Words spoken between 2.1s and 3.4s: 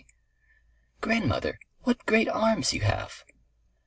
long arms you have!"